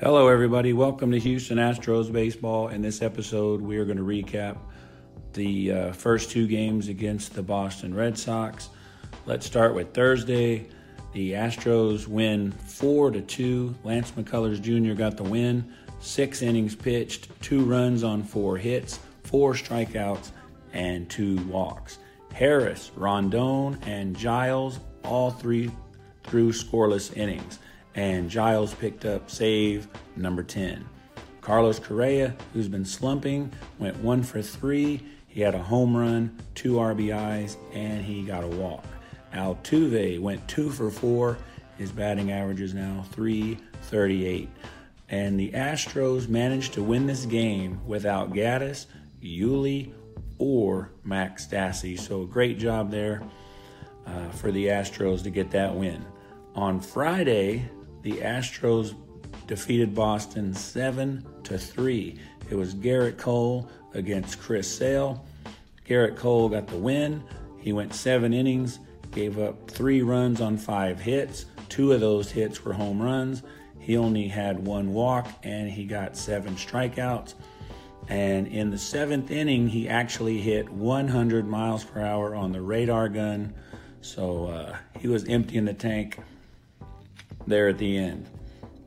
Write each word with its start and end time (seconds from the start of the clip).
Hello, 0.00 0.28
everybody. 0.28 0.72
Welcome 0.72 1.10
to 1.10 1.18
Houston 1.18 1.58
Astros 1.58 2.12
Baseball. 2.12 2.68
In 2.68 2.82
this 2.82 3.02
episode, 3.02 3.60
we 3.60 3.78
are 3.78 3.84
going 3.84 3.96
to 3.96 4.04
recap 4.04 4.56
the 5.32 5.72
uh, 5.72 5.92
first 5.92 6.30
two 6.30 6.46
games 6.46 6.86
against 6.86 7.34
the 7.34 7.42
Boston 7.42 7.92
Red 7.92 8.16
Sox. 8.16 8.68
Let's 9.26 9.44
start 9.44 9.74
with 9.74 9.92
Thursday. 9.92 10.68
The 11.14 11.32
Astros 11.32 12.06
win 12.06 12.52
4 12.52 13.10
to 13.10 13.20
2. 13.22 13.74
Lance 13.82 14.12
McCullers 14.12 14.62
Jr. 14.62 14.94
got 14.94 15.16
the 15.16 15.24
win. 15.24 15.74
Six 15.98 16.42
innings 16.42 16.76
pitched, 16.76 17.28
two 17.42 17.64
runs 17.64 18.04
on 18.04 18.22
four 18.22 18.56
hits, 18.56 19.00
four 19.24 19.54
strikeouts, 19.54 20.30
and 20.72 21.10
two 21.10 21.38
walks. 21.46 21.98
Harris, 22.32 22.92
Rondon, 22.94 23.76
and 23.82 24.16
Giles 24.16 24.78
all 25.02 25.32
three 25.32 25.72
threw 26.22 26.52
scoreless 26.52 27.16
innings 27.16 27.58
and 27.98 28.30
Giles 28.30 28.74
picked 28.74 29.04
up 29.04 29.28
save 29.28 29.88
number 30.14 30.44
10. 30.44 30.88
Carlos 31.40 31.80
Correa, 31.80 32.36
who's 32.52 32.68
been 32.68 32.84
slumping, 32.84 33.50
went 33.80 33.96
one 33.96 34.22
for 34.22 34.40
three. 34.40 35.02
He 35.26 35.40
had 35.40 35.56
a 35.56 35.62
home 35.62 35.96
run, 35.96 36.38
two 36.54 36.74
RBIs, 36.74 37.56
and 37.74 38.04
he 38.04 38.22
got 38.22 38.44
a 38.44 38.46
walk. 38.46 38.84
Altuve 39.34 40.20
went 40.20 40.46
two 40.46 40.70
for 40.70 40.92
four. 40.92 41.38
His 41.76 41.90
batting 41.90 42.30
average 42.30 42.60
is 42.60 42.72
now 42.72 43.04
338. 43.10 44.48
And 45.08 45.40
the 45.40 45.50
Astros 45.50 46.28
managed 46.28 46.74
to 46.74 46.84
win 46.84 47.08
this 47.08 47.26
game 47.26 47.80
without 47.84 48.32
Gattis, 48.32 48.86
Yuli, 49.20 49.92
or 50.38 50.92
Max 51.02 51.48
Stassi. 51.48 51.98
So 51.98 52.26
great 52.26 52.60
job 52.60 52.92
there 52.92 53.24
uh, 54.06 54.28
for 54.30 54.52
the 54.52 54.66
Astros 54.66 55.24
to 55.24 55.30
get 55.30 55.50
that 55.50 55.74
win. 55.74 56.04
On 56.54 56.80
Friday, 56.80 57.68
the 58.02 58.12
Astros 58.12 58.94
defeated 59.46 59.94
Boston 59.94 60.54
7 60.54 61.24
to 61.44 61.58
3. 61.58 62.18
It 62.50 62.54
was 62.54 62.74
Gerrit 62.74 63.18
Cole 63.18 63.68
against 63.94 64.40
Chris 64.40 64.70
Sale. 64.70 65.24
Gerrit 65.86 66.16
Cole 66.16 66.48
got 66.48 66.66
the 66.66 66.76
win. 66.76 67.22
He 67.58 67.72
went 67.72 67.94
7 67.94 68.32
innings, 68.32 68.78
gave 69.10 69.38
up 69.38 69.70
3 69.70 70.02
runs 70.02 70.40
on 70.40 70.56
5 70.56 71.00
hits. 71.00 71.46
Two 71.68 71.92
of 71.92 72.00
those 72.00 72.30
hits 72.30 72.64
were 72.64 72.72
home 72.72 73.00
runs. 73.00 73.42
He 73.78 73.96
only 73.96 74.28
had 74.28 74.64
one 74.66 74.92
walk 74.92 75.28
and 75.42 75.70
he 75.70 75.84
got 75.84 76.16
7 76.16 76.54
strikeouts. 76.56 77.34
And 78.08 78.46
in 78.46 78.70
the 78.70 78.78
seventh 78.78 79.30
inning, 79.30 79.68
he 79.68 79.88
actually 79.88 80.38
hit 80.38 80.68
100 80.70 81.46
miles 81.46 81.84
per 81.84 82.00
hour 82.00 82.34
on 82.34 82.52
the 82.52 82.62
radar 82.62 83.08
gun. 83.08 83.52
So 84.00 84.46
uh, 84.46 84.76
he 84.98 85.08
was 85.08 85.24
emptying 85.24 85.66
the 85.66 85.74
tank 85.74 86.18
there 87.48 87.68
at 87.68 87.78
the 87.78 87.98
end. 87.98 88.28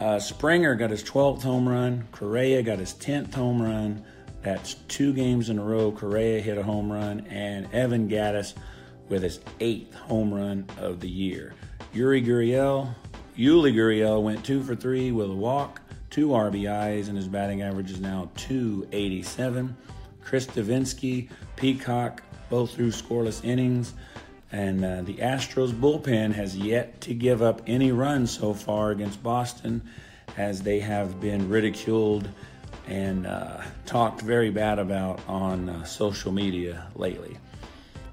Uh, 0.00 0.18
Springer 0.18 0.74
got 0.74 0.90
his 0.90 1.04
12th 1.04 1.42
home 1.42 1.68
run. 1.68 2.08
Correa 2.12 2.62
got 2.62 2.78
his 2.78 2.94
10th 2.94 3.34
home 3.34 3.62
run. 3.62 4.04
That's 4.42 4.74
two 4.88 5.12
games 5.12 5.48
in 5.48 5.58
a 5.58 5.64
row. 5.64 5.92
Correa 5.92 6.40
hit 6.40 6.58
a 6.58 6.62
home 6.62 6.90
run, 6.90 7.20
and 7.28 7.72
Evan 7.72 8.08
Gattis 8.08 8.54
with 9.08 9.22
his 9.22 9.40
eighth 9.60 9.94
home 9.94 10.34
run 10.34 10.66
of 10.78 11.00
the 11.00 11.08
year. 11.08 11.54
Yuri 11.92 12.22
Gurriel, 12.22 12.92
Yuli 13.36 13.72
Gurriel 13.72 14.22
went 14.22 14.44
two 14.44 14.62
for 14.62 14.74
three 14.74 15.12
with 15.12 15.30
a 15.30 15.34
walk, 15.34 15.80
two 16.10 16.28
RBIs, 16.28 17.08
and 17.08 17.16
his 17.16 17.28
batting 17.28 17.62
average 17.62 17.90
is 17.90 18.00
now 18.00 18.30
287. 18.36 19.76
Chris 20.22 20.46
Devenski, 20.46 21.28
Peacock, 21.56 22.22
both 22.50 22.74
threw 22.74 22.88
scoreless 22.88 23.44
innings. 23.44 23.94
And 24.52 24.84
uh, 24.84 25.02
the 25.02 25.14
Astros 25.14 25.72
bullpen 25.72 26.34
has 26.34 26.54
yet 26.54 27.00
to 27.02 27.14
give 27.14 27.40
up 27.40 27.62
any 27.66 27.90
runs 27.90 28.30
so 28.30 28.52
far 28.52 28.90
against 28.90 29.22
Boston, 29.22 29.82
as 30.36 30.62
they 30.62 30.80
have 30.80 31.20
been 31.20 31.48
ridiculed 31.48 32.28
and 32.86 33.26
uh, 33.26 33.62
talked 33.86 34.20
very 34.20 34.50
bad 34.50 34.78
about 34.78 35.20
on 35.26 35.68
uh, 35.68 35.84
social 35.84 36.32
media 36.32 36.86
lately. 36.94 37.38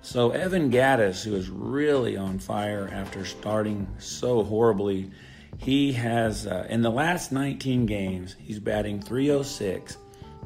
So, 0.02 0.32
Evan 0.32 0.72
Gattis, 0.72 1.24
who 1.24 1.36
is 1.36 1.50
really 1.50 2.16
on 2.16 2.40
fire 2.40 2.90
after 2.92 3.26
starting 3.26 3.88
so 4.00 4.44
horribly, 4.44 5.12
he 5.58 5.92
has, 5.94 6.48
uh, 6.48 6.66
in 6.70 6.82
the 6.82 6.90
last 6.90 7.34
19 7.34 7.86
games, 7.86 8.36
he's 8.40 8.60
batting 8.60 9.02
306. 9.02 9.98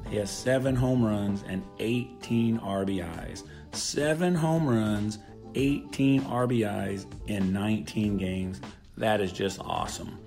He 0.09 0.15
has 0.17 0.31
seven 0.31 0.75
home 0.75 1.05
runs 1.05 1.43
and 1.47 1.63
18 1.79 2.59
RBIs. 2.59 3.43
Seven 3.73 4.33
home 4.33 4.67
runs 4.67 5.19
18 5.55 6.21
RBIs 6.23 7.05
in 7.27 7.53
19 7.53 8.17
games. 8.17 8.61
That 8.97 9.21
is 9.21 9.31
just 9.31 9.59
awesome. 9.59 10.17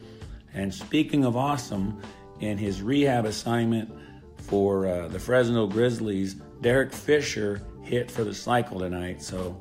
And 0.54 0.72
speaking 0.72 1.25
of 1.25 1.37
awesome, 1.37 2.00
in 2.41 2.59
his 2.59 2.82
rehab 2.82 3.25
assignment 3.25 3.91
for 4.37 4.87
uh, 4.87 5.09
the 5.09 5.19
Fresno 5.19 5.66
Grizzlies, 5.66 6.34
Derek 6.60 6.92
Fisher 6.92 7.62
hit 7.82 8.10
for 8.10 8.25
the 8.25 8.34
cycle 8.34 8.81
tonight. 8.81 9.22
So 9.22 9.60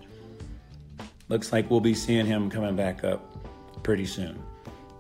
looks 1.30 1.52
like 1.52 1.70
we'll 1.70 1.80
be 1.80 1.94
seeing 1.94 2.26
him 2.26 2.50
coming 2.50 2.76
back 2.76 3.03
up 3.03 3.84
pretty 3.84 4.06
soon. 4.06 4.42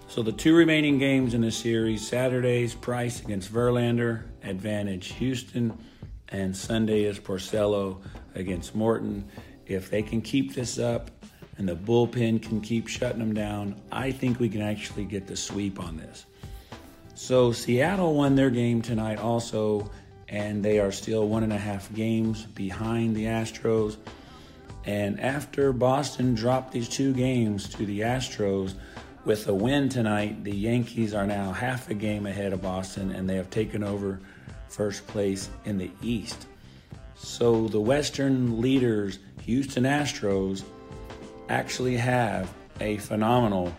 So 0.07 0.21
the 0.21 0.31
two 0.31 0.55
remaining 0.55 0.99
games 0.99 1.33
in 1.33 1.41
the 1.41 1.51
series 1.51 2.07
Saturday's 2.07 2.75
Price 2.75 3.21
against 3.21 3.51
Verlander, 3.51 4.23
advantage 4.43 5.13
Houston, 5.13 5.77
and 6.29 6.55
Sunday 6.55 7.03
is 7.03 7.19
Porcello 7.19 8.01
against 8.35 8.75
Morton 8.75 9.29
if 9.67 9.89
they 9.89 10.01
can 10.01 10.21
keep 10.21 10.53
this 10.53 10.79
up 10.79 11.11
and 11.57 11.67
the 11.67 11.75
bullpen 11.75 12.41
can 12.41 12.61
keep 12.61 12.87
shutting 12.87 13.19
them 13.19 13.33
down, 13.33 13.81
I 13.91 14.11
think 14.11 14.39
we 14.39 14.49
can 14.49 14.61
actually 14.61 15.05
get 15.05 15.27
the 15.27 15.35
sweep 15.35 15.79
on 15.79 15.97
this. 15.97 16.25
So 17.15 17.51
Seattle 17.51 18.13
won 18.13 18.35
their 18.35 18.49
game 18.49 18.81
tonight 18.81 19.19
also, 19.19 19.89
and 20.27 20.63
they 20.63 20.79
are 20.79 20.91
still 20.91 21.27
one 21.27 21.43
and 21.43 21.53
a 21.53 21.57
half 21.57 21.93
games 21.93 22.43
behind 22.43 23.15
the 23.15 23.25
Astros. 23.25 23.97
And 24.85 25.19
after 25.19 25.71
Boston 25.71 26.35
dropped 26.35 26.73
these 26.73 26.89
two 26.89 27.13
games 27.13 27.69
to 27.69 27.85
the 27.85 28.01
Astros, 28.01 28.73
with 29.23 29.47
a 29.47 29.53
win 29.53 29.89
tonight, 29.89 30.43
the 30.43 30.55
Yankees 30.55 31.15
are 31.15 31.25
now 31.25 31.51
half 31.51 31.89
a 31.89 31.95
game 31.95 32.27
ahead 32.27 32.53
of 32.53 32.61
Boston, 32.61 33.11
and 33.11 33.27
they 33.27 33.35
have 33.37 33.49
taken 33.49 33.83
over 33.83 34.19
first 34.69 35.07
place 35.07 35.49
in 35.63 35.77
the 35.77 35.89
East. 36.03 36.45
So 37.15 37.67
the 37.67 37.79
Western 37.79 38.61
leaders 38.61 39.19
Houston 39.45 39.83
Astros 39.83 40.63
actually 41.49 41.97
have 41.97 42.51
a 42.79 42.97
phenomenal 42.97 43.71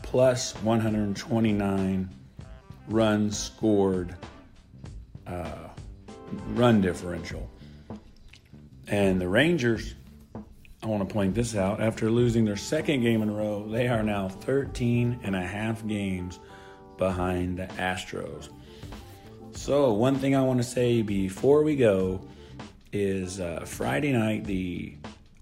plus 0.00 0.54
129 0.62 2.08
runs 2.88 3.38
scored 3.38 4.16
uh, 5.26 5.68
run 6.48 6.80
differential. 6.80 7.46
And 8.88 9.20
the 9.20 9.28
Rangers, 9.28 9.94
I 10.82 10.86
want 10.86 11.06
to 11.06 11.12
point 11.12 11.34
this 11.34 11.54
out, 11.54 11.82
after 11.82 12.10
losing 12.10 12.46
their 12.46 12.56
second 12.56 13.02
game 13.02 13.20
in 13.20 13.28
a 13.28 13.32
row, 13.32 13.68
they 13.68 13.88
are 13.88 14.02
now 14.02 14.30
13 14.30 15.20
and 15.22 15.36
a 15.36 15.42
half 15.42 15.86
games 15.86 16.38
behind 16.96 17.58
the 17.58 17.66
Astros. 17.66 18.48
So, 19.52 19.92
one 19.92 20.16
thing 20.16 20.34
I 20.34 20.42
want 20.42 20.58
to 20.60 20.64
say 20.66 21.02
before 21.02 21.62
we 21.62 21.76
go 21.76 22.22
is 22.92 23.40
uh, 23.40 23.64
Friday 23.66 24.12
night, 24.12 24.44
the 24.44 24.96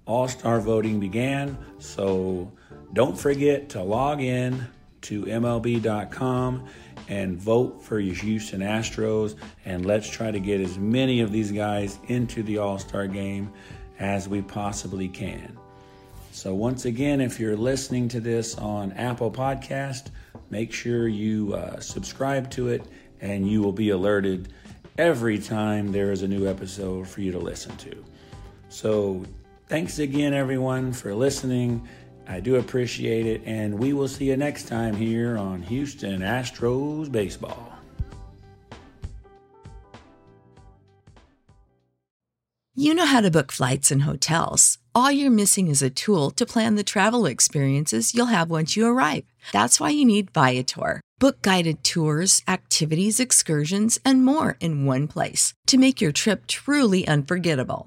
All 0.06 0.28
Star 0.28 0.60
voting 0.60 1.00
began. 1.00 1.56
So 1.78 2.50
don't 2.92 3.18
forget 3.18 3.68
to 3.70 3.82
log 3.82 4.20
in 4.20 4.66
to 5.02 5.24
MLB.com 5.24 6.66
and 7.08 7.36
vote 7.36 7.82
for 7.82 7.98
your 7.98 8.14
Houston 8.14 8.60
Astros. 8.60 9.36
And 9.64 9.86
let's 9.86 10.08
try 10.08 10.30
to 10.30 10.40
get 10.40 10.60
as 10.60 10.78
many 10.78 11.20
of 11.20 11.32
these 11.32 11.52
guys 11.52 11.98
into 12.08 12.42
the 12.42 12.58
All 12.58 12.78
Star 12.78 13.06
game 13.06 13.52
as 13.98 14.28
we 14.28 14.42
possibly 14.42 15.08
can. 15.08 15.56
So, 16.32 16.54
once 16.54 16.84
again, 16.84 17.20
if 17.20 17.40
you're 17.40 17.56
listening 17.56 18.08
to 18.08 18.20
this 18.20 18.56
on 18.56 18.92
Apple 18.92 19.30
Podcast, 19.30 20.06
make 20.48 20.72
sure 20.72 21.08
you 21.08 21.54
uh, 21.54 21.80
subscribe 21.80 22.50
to 22.52 22.68
it 22.68 22.84
and 23.20 23.50
you 23.50 23.60
will 23.60 23.72
be 23.72 23.90
alerted 23.90 24.52
every 24.96 25.38
time 25.38 25.92
there 25.92 26.12
is 26.12 26.22
a 26.22 26.28
new 26.28 26.48
episode 26.48 27.08
for 27.08 27.20
you 27.20 27.32
to 27.32 27.38
listen 27.38 27.76
to. 27.78 28.04
So, 28.68 29.24
thanks 29.70 30.00
again, 30.00 30.34
everyone, 30.34 30.92
for 30.92 31.14
listening. 31.14 31.88
I 32.26 32.40
do 32.40 32.56
appreciate 32.56 33.24
it, 33.24 33.40
and 33.46 33.78
we 33.78 33.92
will 33.92 34.08
see 34.08 34.24
you 34.24 34.36
next 34.36 34.66
time 34.66 34.96
here 34.96 35.38
on 35.38 35.62
Houston 35.62 36.22
Astros 36.22 37.10
Baseball. 37.10 37.72
You 42.74 42.94
know 42.94 43.06
how 43.06 43.20
to 43.20 43.30
book 43.30 43.52
flights 43.52 43.92
and 43.92 44.02
hotels. 44.02 44.78
All 44.92 45.12
you're 45.12 45.30
missing 45.30 45.68
is 45.68 45.82
a 45.82 45.90
tool 45.90 46.32
to 46.32 46.46
plan 46.46 46.74
the 46.74 46.82
travel 46.82 47.26
experiences 47.26 48.12
you'll 48.12 48.26
have 48.26 48.50
once 48.50 48.76
you 48.76 48.86
arrive. 48.86 49.24
That's 49.52 49.78
why 49.78 49.90
you 49.90 50.04
need 50.04 50.32
Viator. 50.32 51.00
Book 51.20 51.42
guided 51.42 51.84
tours, 51.84 52.42
activities, 52.48 53.20
excursions, 53.20 54.00
and 54.04 54.24
more 54.24 54.56
in 54.58 54.84
one 54.84 55.06
place 55.06 55.54
to 55.68 55.78
make 55.78 56.00
your 56.00 56.12
trip 56.12 56.48
truly 56.48 57.06
unforgettable. 57.06 57.86